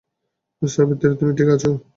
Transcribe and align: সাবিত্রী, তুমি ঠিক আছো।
সাবিত্রী, 0.61 1.07
তুমি 1.19 1.31
ঠিক 1.37 1.49
আছো। 1.55 1.69